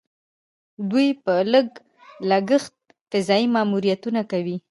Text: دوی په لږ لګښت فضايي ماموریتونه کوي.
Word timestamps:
دوی 0.91 1.07
په 1.23 1.33
لږ 1.53 1.67
لګښت 2.29 2.73
فضايي 3.09 3.47
ماموریتونه 3.55 4.21
کوي. 4.31 4.57